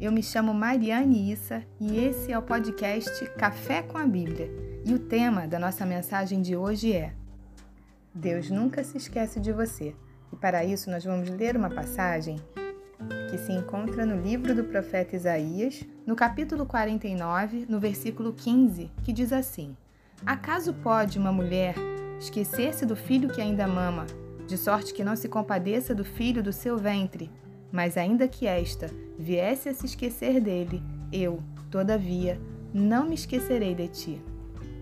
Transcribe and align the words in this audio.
Eu 0.00 0.12
me 0.12 0.22
chamo 0.22 0.54
Mariane 0.54 1.32
Issa 1.32 1.64
e 1.80 1.98
esse 1.98 2.30
é 2.30 2.38
o 2.38 2.42
podcast 2.42 3.28
Café 3.30 3.82
com 3.82 3.98
a 3.98 4.06
Bíblia. 4.06 4.48
E 4.84 4.94
o 4.94 4.98
tema 5.00 5.44
da 5.48 5.58
nossa 5.58 5.84
mensagem 5.84 6.40
de 6.40 6.54
hoje 6.54 6.92
é: 6.92 7.12
Deus 8.14 8.48
nunca 8.48 8.84
se 8.84 8.96
esquece 8.96 9.40
de 9.40 9.50
você. 9.50 9.96
E 10.32 10.36
para 10.36 10.64
isso 10.64 10.88
nós 10.88 11.04
vamos 11.04 11.28
ler 11.28 11.56
uma 11.56 11.68
passagem 11.68 12.36
que 13.28 13.38
se 13.38 13.50
encontra 13.50 14.06
no 14.06 14.22
livro 14.22 14.54
do 14.54 14.62
profeta 14.62 15.16
Isaías, 15.16 15.82
no 16.06 16.14
capítulo 16.14 16.64
49, 16.64 17.66
no 17.68 17.80
versículo 17.80 18.32
15, 18.32 18.92
que 19.02 19.12
diz 19.12 19.32
assim: 19.32 19.76
Acaso 20.24 20.74
pode 20.74 21.18
uma 21.18 21.32
mulher 21.32 21.74
esquecer-se 22.20 22.86
do 22.86 22.94
filho 22.94 23.30
que 23.30 23.40
ainda 23.40 23.66
mama, 23.66 24.06
de 24.46 24.56
sorte 24.56 24.94
que 24.94 25.02
não 25.02 25.16
se 25.16 25.28
compadeça 25.28 25.92
do 25.92 26.04
filho 26.04 26.40
do 26.40 26.52
seu 26.52 26.78
ventre? 26.78 27.28
Mas 27.70 27.96
ainda 27.96 28.26
que 28.26 28.46
esta 28.46 28.90
viesse 29.18 29.68
a 29.68 29.74
se 29.74 29.86
esquecer 29.86 30.40
dele, 30.40 30.82
eu, 31.12 31.42
todavia, 31.70 32.40
não 32.72 33.06
me 33.06 33.14
esquecerei 33.14 33.74
de 33.74 33.88
ti. 33.88 34.22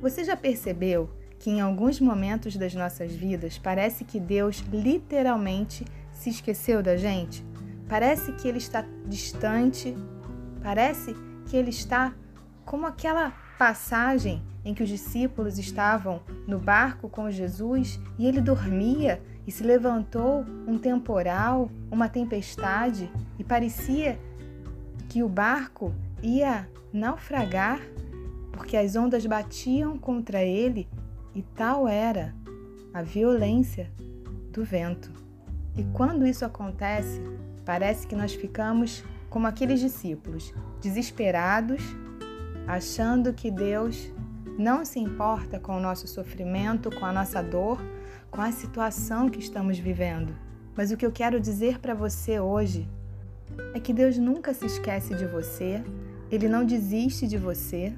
Você 0.00 0.24
já 0.24 0.36
percebeu 0.36 1.10
que 1.38 1.50
em 1.50 1.60
alguns 1.60 2.00
momentos 2.00 2.56
das 2.56 2.74
nossas 2.74 3.12
vidas 3.12 3.58
parece 3.58 4.04
que 4.04 4.20
Deus 4.20 4.64
literalmente 4.72 5.84
se 6.12 6.30
esqueceu 6.30 6.82
da 6.82 6.96
gente? 6.96 7.44
Parece 7.88 8.32
que 8.32 8.48
ele 8.48 8.58
está 8.58 8.84
distante, 9.06 9.96
parece 10.62 11.14
que 11.46 11.56
ele 11.56 11.70
está 11.70 12.14
como 12.64 12.86
aquela 12.86 13.30
passagem 13.58 14.42
em 14.64 14.74
que 14.74 14.82
os 14.82 14.88
discípulos 14.88 15.58
estavam 15.58 16.20
no 16.46 16.58
barco 16.58 17.08
com 17.08 17.30
Jesus 17.30 18.00
e 18.18 18.26
ele 18.26 18.40
dormia 18.40 19.22
e 19.46 19.52
se 19.52 19.62
levantou 19.62 20.44
um 20.66 20.78
temporal, 20.78 21.70
uma 21.90 22.08
tempestade 22.08 23.10
e 23.38 23.44
parecia 23.44 24.18
que 25.08 25.22
o 25.22 25.28
barco 25.28 25.94
ia 26.22 26.68
naufragar 26.92 27.80
porque 28.52 28.76
as 28.76 28.96
ondas 28.96 29.24
batiam 29.26 29.98
contra 29.98 30.42
ele 30.42 30.88
e 31.34 31.42
tal 31.42 31.86
era 31.86 32.34
a 32.92 33.02
violência 33.02 33.92
do 34.50 34.64
vento. 34.64 35.12
E 35.76 35.84
quando 35.92 36.26
isso 36.26 36.44
acontece, 36.44 37.20
parece 37.64 38.06
que 38.06 38.16
nós 38.16 38.34
ficamos 38.34 39.04
como 39.28 39.46
aqueles 39.46 39.78
discípulos, 39.78 40.54
desesperados, 40.80 41.82
achando 42.66 43.34
que 43.34 43.50
Deus 43.50 44.10
não 44.58 44.84
se 44.84 44.98
importa 44.98 45.60
com 45.60 45.76
o 45.76 45.80
nosso 45.80 46.06
sofrimento, 46.06 46.90
com 46.90 47.04
a 47.04 47.12
nossa 47.12 47.42
dor, 47.42 47.78
com 48.30 48.40
a 48.40 48.50
situação 48.50 49.28
que 49.28 49.38
estamos 49.38 49.78
vivendo. 49.78 50.34
Mas 50.74 50.90
o 50.90 50.96
que 50.96 51.04
eu 51.04 51.12
quero 51.12 51.40
dizer 51.40 51.78
para 51.78 51.94
você 51.94 52.40
hoje 52.40 52.88
é 53.74 53.80
que 53.80 53.92
Deus 53.92 54.18
nunca 54.18 54.52
se 54.54 54.66
esquece 54.66 55.14
de 55.14 55.26
você, 55.26 55.82
Ele 56.30 56.48
não 56.48 56.64
desiste 56.64 57.26
de 57.26 57.36
você. 57.36 57.92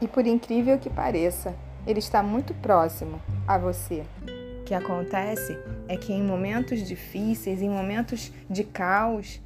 E 0.00 0.08
por 0.08 0.26
incrível 0.26 0.78
que 0.78 0.90
pareça, 0.90 1.54
Ele 1.86 1.98
está 1.98 2.22
muito 2.22 2.54
próximo 2.54 3.20
a 3.46 3.58
você. 3.58 4.04
O 4.60 4.64
que 4.64 4.74
acontece 4.74 5.58
é 5.86 5.96
que 5.96 6.12
em 6.12 6.22
momentos 6.22 6.86
difíceis, 6.86 7.62
em 7.62 7.70
momentos 7.70 8.32
de 8.48 8.64
caos, 8.64 9.40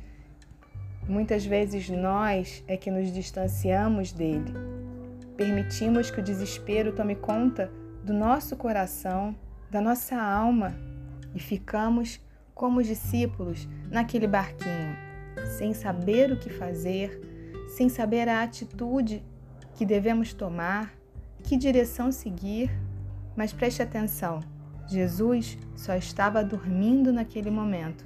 muitas 1.09 1.45
vezes 1.45 1.89
nós 1.89 2.62
é 2.67 2.77
que 2.77 2.91
nos 2.91 3.12
distanciamos 3.12 4.12
dele. 4.12 4.81
Permitimos 5.43 6.09
que 6.09 6.21
o 6.21 6.23
desespero 6.23 6.93
tome 6.93 7.17
conta 7.17 7.69
do 8.05 8.15
nosso 8.15 8.57
coração, 8.57 9.35
da 9.69 9.81
nossa 9.81 10.15
alma 10.15 10.73
e 11.34 11.41
ficamos 11.41 12.21
como 12.55 12.79
os 12.79 12.87
discípulos 12.87 13.69
naquele 13.91 14.29
barquinho, 14.29 14.97
sem 15.59 15.75
saber 15.75 16.31
o 16.31 16.39
que 16.39 16.49
fazer, 16.49 17.21
sem 17.77 17.89
saber 17.89 18.28
a 18.28 18.44
atitude 18.44 19.21
que 19.75 19.84
devemos 19.84 20.33
tomar, 20.33 20.94
que 21.43 21.56
direção 21.56 22.12
seguir. 22.12 22.71
Mas 23.34 23.53
preste 23.53 23.83
atenção: 23.83 24.39
Jesus 24.87 25.59
só 25.75 25.97
estava 25.97 26.45
dormindo 26.45 27.12
naquele 27.12 27.50
momento, 27.50 28.05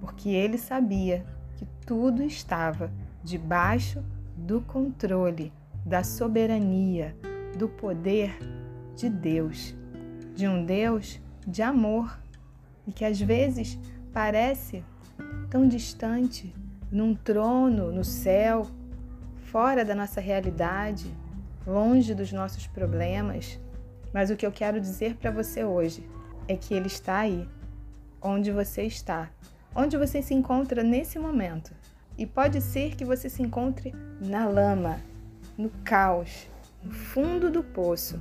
porque 0.00 0.30
ele 0.30 0.58
sabia 0.58 1.24
que 1.54 1.64
tudo 1.86 2.24
estava 2.24 2.90
debaixo 3.22 4.02
do 4.36 4.60
controle 4.62 5.52
da 5.84 6.04
soberania, 6.04 7.16
do 7.56 7.68
poder 7.68 8.38
de 8.94 9.08
Deus, 9.08 9.74
de 10.34 10.46
um 10.46 10.64
Deus 10.64 11.20
de 11.46 11.62
amor 11.62 12.18
e 12.86 12.92
que 12.92 13.04
às 13.04 13.20
vezes 13.20 13.78
parece 14.12 14.84
tão 15.50 15.66
distante, 15.66 16.54
num 16.90 17.14
trono 17.14 17.90
no 17.90 18.04
céu, 18.04 18.66
fora 19.44 19.84
da 19.84 19.94
nossa 19.94 20.20
realidade, 20.20 21.14
longe 21.66 22.14
dos 22.14 22.32
nossos 22.32 22.66
problemas. 22.66 23.60
Mas 24.12 24.30
o 24.30 24.36
que 24.36 24.46
eu 24.46 24.52
quero 24.52 24.80
dizer 24.80 25.16
para 25.16 25.30
você 25.30 25.64
hoje 25.64 26.08
é 26.48 26.56
que 26.56 26.74
Ele 26.74 26.86
está 26.86 27.18
aí, 27.18 27.48
onde 28.20 28.50
você 28.50 28.82
está, 28.82 29.30
onde 29.74 29.96
você 29.96 30.22
se 30.22 30.34
encontra 30.34 30.82
nesse 30.82 31.18
momento. 31.18 31.72
E 32.16 32.26
pode 32.26 32.60
ser 32.60 32.94
que 32.94 33.04
você 33.04 33.28
se 33.28 33.42
encontre 33.42 33.94
na 34.20 34.46
lama, 34.46 35.00
no 35.56 35.70
caos, 35.84 36.48
no 36.82 36.92
fundo 36.92 37.50
do 37.50 37.62
poço. 37.62 38.20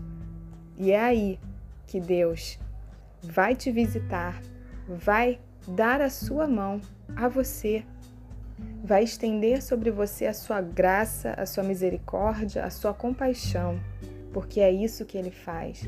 E 0.77 0.91
é 0.91 0.99
aí 0.99 1.39
que 1.87 1.99
Deus 1.99 2.59
vai 3.21 3.55
te 3.55 3.71
visitar, 3.71 4.41
vai 4.87 5.39
dar 5.67 6.01
a 6.01 6.09
sua 6.09 6.47
mão 6.47 6.81
a 7.15 7.27
você, 7.27 7.83
vai 8.83 9.03
estender 9.03 9.61
sobre 9.61 9.91
você 9.91 10.25
a 10.25 10.33
sua 10.33 10.61
graça, 10.61 11.33
a 11.37 11.45
sua 11.45 11.63
misericórdia, 11.63 12.63
a 12.63 12.69
sua 12.69 12.93
compaixão, 12.93 13.79
porque 14.33 14.59
é 14.59 14.71
isso 14.71 15.05
que 15.05 15.17
ele 15.17 15.31
faz. 15.31 15.87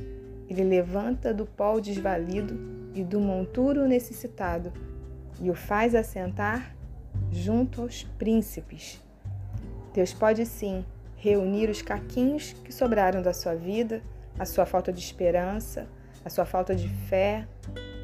Ele 0.50 0.64
levanta 0.64 1.34
do 1.34 1.46
pó 1.46 1.80
desvalido 1.80 2.60
e 2.94 3.04
do 3.04 3.20
monturo 3.20 3.88
necessitado 3.88 4.72
e 5.42 5.50
o 5.50 5.56
faz 5.56 5.96
assentar 5.96 6.76
junto 7.32 7.82
aos 7.82 8.04
príncipes. 8.04 9.02
Deus 9.94 10.14
pode 10.14 10.46
sim 10.46 10.86
reunir 11.24 11.70
os 11.70 11.82
caquinhos 11.82 12.52
que 12.66 12.74
sobraram 12.74 13.22
da 13.22 13.32
sua 13.32 13.56
vida, 13.56 14.04
a 14.38 14.44
sua 14.44 14.66
falta 14.66 14.92
de 14.92 15.00
esperança, 15.00 15.88
a 16.26 16.30
sua 16.30 16.44
falta 16.44 16.76
de 16.76 16.90
fé, 17.08 17.48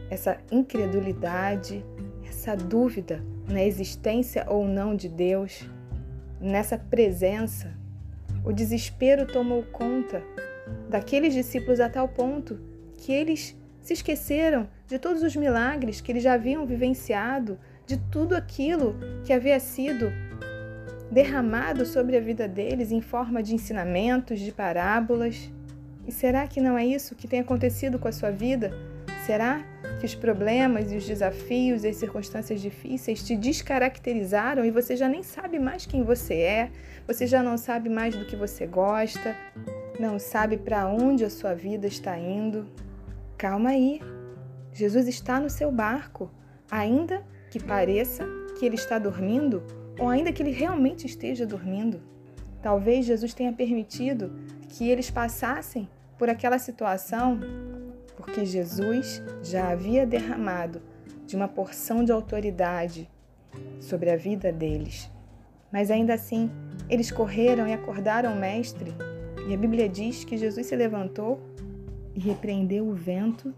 essa 0.09 0.37
incredulidade, 0.49 1.83
essa 2.25 2.55
dúvida 2.55 3.21
na 3.45 3.61
existência 3.61 4.45
ou 4.47 4.65
não 4.65 4.95
de 4.95 5.09
Deus, 5.09 5.69
nessa 6.39 6.77
presença. 6.77 7.73
O 8.45 8.53
desespero 8.53 9.27
tomou 9.27 9.63
conta 9.63 10.23
daqueles 10.89 11.33
discípulos 11.33 11.81
a 11.81 11.89
tal 11.89 12.07
ponto 12.07 12.57
que 12.95 13.11
eles 13.11 13.53
se 13.81 13.91
esqueceram 13.91 14.65
de 14.87 14.97
todos 14.97 15.23
os 15.23 15.35
milagres 15.35 15.99
que 15.99 16.09
eles 16.09 16.23
já 16.23 16.35
haviam 16.35 16.65
vivenciado, 16.65 17.59
de 17.85 17.97
tudo 17.97 18.33
aquilo 18.33 18.95
que 19.25 19.33
havia 19.33 19.59
sido 19.59 20.09
derramado 21.11 21.85
sobre 21.85 22.17
a 22.17 22.21
vida 22.21 22.47
deles 22.47 22.91
em 22.91 23.01
forma 23.01 23.41
de 23.41 23.55
ensinamentos, 23.55 24.39
de 24.39 24.51
parábolas. 24.51 25.51
E 26.07 26.11
será 26.11 26.47
que 26.47 26.61
não 26.61 26.77
é 26.77 26.85
isso 26.85 27.15
que 27.15 27.27
tem 27.27 27.39
acontecido 27.39 27.97
com 27.99 28.07
a 28.07 28.11
sua 28.11 28.31
vida? 28.31 28.71
Será 29.25 29.63
que 29.99 30.05
os 30.05 30.15
problemas 30.15 30.91
e 30.91 30.97
os 30.97 31.05
desafios 31.05 31.83
e 31.83 31.89
as 31.89 31.97
circunstâncias 31.97 32.61
difíceis 32.61 33.23
te 33.23 33.35
descaracterizaram 33.35 34.63
e 34.63 34.71
você 34.71 34.95
já 34.95 35.07
nem 35.07 35.21
sabe 35.21 35.59
mais 35.59 35.85
quem 35.85 36.03
você 36.03 36.35
é, 36.35 36.71
você 37.05 37.27
já 37.27 37.43
não 37.43 37.57
sabe 37.57 37.89
mais 37.89 38.15
do 38.15 38.25
que 38.25 38.35
você 38.35 38.65
gosta, 38.65 39.35
não 39.99 40.17
sabe 40.17 40.57
para 40.57 40.87
onde 40.87 41.25
a 41.25 41.29
sua 41.29 41.53
vida 41.53 41.85
está 41.85 42.17
indo? 42.17 42.67
Calma 43.37 43.71
aí. 43.71 44.01
Jesus 44.71 45.07
está 45.07 45.39
no 45.39 45.49
seu 45.49 45.71
barco, 45.71 46.31
ainda 46.71 47.23
que 47.51 47.61
pareça 47.61 48.25
que 48.57 48.65
ele 48.65 48.75
está 48.75 48.97
dormindo, 48.97 49.63
ou 49.99 50.07
ainda 50.07 50.31
que 50.31 50.41
ele 50.41 50.51
realmente 50.51 51.05
esteja 51.05 51.45
dormindo. 51.45 52.01
Talvez 52.61 53.05
Jesus 53.05 53.33
tenha 53.33 53.53
permitido 53.53 54.31
que 54.67 54.89
eles 54.89 55.09
passassem 55.09 55.89
por 56.17 56.29
aquela 56.29 56.59
situação 56.59 57.39
porque 58.19 58.45
Jesus 58.45 59.23
já 59.41 59.69
havia 59.69 60.05
derramado 60.05 60.81
de 61.25 61.37
uma 61.37 61.47
porção 61.47 62.03
de 62.03 62.11
autoridade 62.11 63.09
sobre 63.79 64.09
a 64.09 64.17
vida 64.17 64.51
deles. 64.51 65.09
Mas 65.71 65.89
ainda 65.89 66.13
assim, 66.13 66.51
eles 66.89 67.11
correram 67.11 67.65
e 67.65 67.73
acordaram 67.73 68.33
o 68.33 68.39
Mestre, 68.39 68.93
e 69.47 69.53
a 69.53 69.57
Bíblia 69.57 69.87
diz 69.87 70.25
que 70.25 70.37
Jesus 70.37 70.67
se 70.67 70.75
levantou 70.75 71.39
e 72.13 72.19
repreendeu 72.19 72.87
o 72.87 72.93
vento 72.93 73.53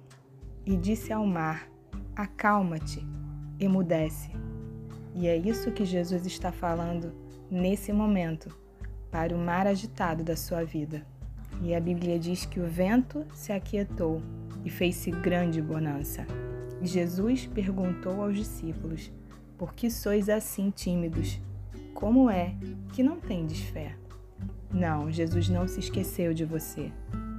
e 0.66 0.78
disse 0.78 1.12
ao 1.12 1.26
mar: 1.26 1.68
Acalma-te, 2.16 3.06
emudece. 3.60 4.30
E 5.14 5.28
é 5.28 5.36
isso 5.36 5.72
que 5.72 5.86
Jesus 5.86 6.26
está 6.26 6.52
falando 6.52 7.14
nesse 7.50 7.92
momento 7.92 8.56
para 9.12 9.36
o 9.36 9.38
mar 9.38 9.68
agitado 9.68 10.24
da 10.24 10.36
sua 10.36 10.64
vida. 10.64 11.06
E 11.62 11.76
a 11.76 11.80
Bíblia 11.80 12.18
diz 12.18 12.46
que 12.46 12.60
o 12.60 12.68
vento 12.68 13.26
se 13.34 13.52
aquietou 13.52 14.22
e 14.64 14.70
fez-se 14.70 15.12
grande 15.12 15.62
bonança. 15.62 16.26
E 16.82 16.88
Jesus 16.88 17.46
perguntou 17.46 18.24
aos 18.24 18.36
discípulos: 18.36 19.12
Por 19.58 19.74
que 19.74 19.90
sois 19.92 20.30
assim 20.30 20.72
tímidos? 20.72 21.40
como 22.02 22.32
é 22.32 22.56
que 22.94 23.04
não 23.04 23.20
tendes 23.20 23.60
fé? 23.60 23.96
Não, 24.74 25.12
Jesus 25.12 25.48
não 25.50 25.68
se 25.68 25.80
esqueceu 25.80 26.34
de 26.34 26.44
você. 26.44 26.92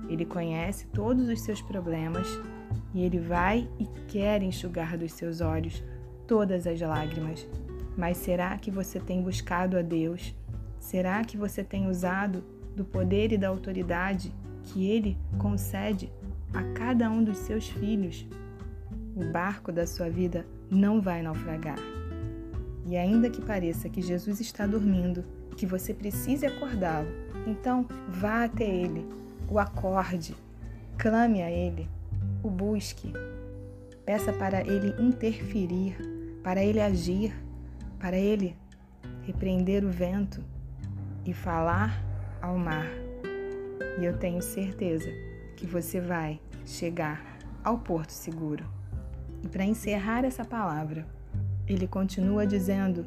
Ele 0.08 0.24
conhece 0.24 0.86
todos 0.86 1.28
os 1.28 1.40
seus 1.40 1.60
problemas 1.60 2.28
e 2.94 3.02
ele 3.02 3.18
vai 3.18 3.68
e 3.80 3.86
quer 4.06 4.40
enxugar 4.40 4.96
dos 4.96 5.14
seus 5.14 5.40
olhos 5.40 5.82
todas 6.26 6.66
as 6.66 6.80
lágrimas. 6.80 7.46
Mas 7.96 8.16
será 8.16 8.56
que 8.58 8.70
você 8.70 8.98
tem 8.98 9.22
buscado 9.22 9.76
a 9.76 9.82
Deus? 9.82 10.34
Será 10.78 11.24
que 11.24 11.36
você 11.36 11.62
tem 11.62 11.88
usado 11.88 12.42
do 12.74 12.84
poder 12.84 13.32
e 13.32 13.38
da 13.38 13.48
autoridade 13.48 14.32
que 14.64 14.88
ele 14.88 15.16
concede 15.38 16.10
a 16.52 16.62
cada 16.74 17.10
um 17.10 17.22
dos 17.22 17.38
seus 17.38 17.68
filhos? 17.68 18.26
O 19.14 19.24
barco 19.30 19.70
da 19.70 19.86
sua 19.86 20.08
vida 20.08 20.46
não 20.70 21.00
vai 21.00 21.22
naufragar. 21.22 21.78
E 22.86 22.96
ainda 22.96 23.30
que 23.30 23.40
pareça 23.40 23.88
que 23.88 24.02
Jesus 24.02 24.40
está 24.40 24.66
dormindo, 24.66 25.24
que 25.56 25.66
você 25.66 25.92
precise 25.92 26.46
acordá-lo, 26.46 27.08
então 27.46 27.86
vá 28.08 28.44
até 28.44 28.64
ele, 28.64 29.06
o 29.48 29.58
acorde, 29.58 30.34
clame 30.98 31.42
a 31.42 31.50
ele, 31.50 31.88
o 32.42 32.50
busque. 32.50 33.12
Peça 34.04 34.32
para 34.32 34.60
ele 34.66 34.94
interferir, 35.00 35.96
para 36.42 36.62
ele 36.62 36.80
agir, 36.80 37.32
para 37.98 38.16
ele 38.16 38.56
repreender 39.22 39.84
o 39.84 39.90
vento 39.90 40.42
e 41.24 41.32
falar 41.32 42.04
ao 42.40 42.58
mar. 42.58 42.86
E 44.00 44.04
eu 44.04 44.18
tenho 44.18 44.42
certeza 44.42 45.08
que 45.56 45.66
você 45.66 46.00
vai 46.00 46.40
chegar 46.66 47.38
ao 47.62 47.78
porto 47.78 48.10
seguro. 48.10 48.64
E 49.42 49.48
para 49.48 49.64
encerrar 49.64 50.24
essa 50.24 50.44
palavra, 50.44 51.06
ele 51.66 51.86
continua 51.86 52.46
dizendo 52.46 53.06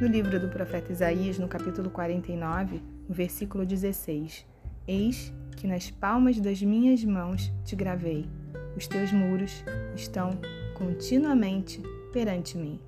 no 0.00 0.06
livro 0.06 0.40
do 0.40 0.48
profeta 0.48 0.92
Isaías, 0.92 1.38
no 1.38 1.46
capítulo 1.46 1.90
49, 1.90 2.82
no 3.08 3.14
versículo 3.14 3.64
16: 3.64 4.44
Eis 4.86 5.32
que 5.56 5.66
nas 5.66 5.90
palmas 5.90 6.40
das 6.40 6.60
minhas 6.60 7.04
mãos 7.04 7.52
te 7.64 7.76
gravei, 7.76 8.28
os 8.76 8.86
teus 8.86 9.12
muros 9.12 9.64
estão 9.94 10.30
continuamente 10.74 11.82
perante 12.12 12.56
mim. 12.56 12.80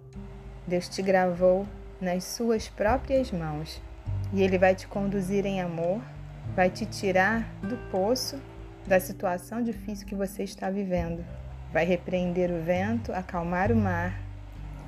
Deus 0.67 0.89
te 0.89 1.03
gravou 1.03 1.67
nas 2.01 2.25
suas 2.25 2.69
próprias 2.69 3.31
mãos 3.31 3.81
e 4.33 4.43
Ele 4.43 4.59
vai 4.59 4.75
te 4.75 4.87
conduzir 4.87 5.47
em 5.47 5.61
amor, 5.61 6.01
vai 6.55 6.71
te 6.71 6.87
tirar 6.87 7.49
do 7.63 7.77
poço 7.91 8.41
da 8.87 9.01
situação 9.01 9.63
difícil 9.63 10.07
que 10.07 10.15
você 10.15 10.43
está 10.43 10.71
vivendo, 10.71 11.25
vai 11.73 11.85
repreender 11.85 12.51
o 12.51 12.63
vento, 12.63 13.13
acalmar 13.13 13.73
o 13.73 13.77
mar 13.77 14.21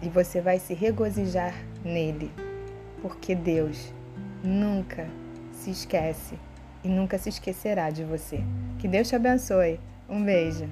e 0.02 0.08
você 0.08 0.40
vai 0.40 0.58
se 0.58 0.75
regozijar 0.75 1.54
nele, 1.84 2.31
porque 3.00 3.34
Deus 3.34 3.92
nunca 4.42 5.08
se 5.52 5.70
esquece 5.70 6.38
e 6.84 6.88
nunca 6.88 7.19
se 7.19 7.28
esquecerá 7.28 7.90
de 7.90 8.04
você. 8.04 8.42
Que 8.78 8.87
Deus 8.87 9.08
te 9.08 9.16
abençoe. 9.16 9.81
Um 10.08 10.22
beijo. 10.22 10.69